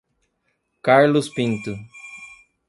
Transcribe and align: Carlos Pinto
Carlos 0.81 1.29
Pinto 1.29 1.77